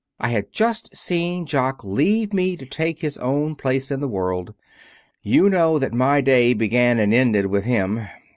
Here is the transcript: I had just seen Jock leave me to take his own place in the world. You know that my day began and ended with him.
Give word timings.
I 0.19 0.29
had 0.29 0.51
just 0.51 0.97
seen 0.97 1.45
Jock 1.45 1.83
leave 1.83 2.33
me 2.33 2.57
to 2.57 2.65
take 2.65 3.01
his 3.01 3.19
own 3.19 3.55
place 3.55 3.91
in 3.91 3.99
the 3.99 4.07
world. 4.07 4.55
You 5.21 5.47
know 5.47 5.77
that 5.77 5.93
my 5.93 6.21
day 6.21 6.55
began 6.55 6.97
and 6.97 7.13
ended 7.13 7.45
with 7.45 7.65
him. 7.65 8.07